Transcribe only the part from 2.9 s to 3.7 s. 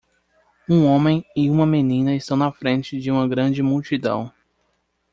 de uma grande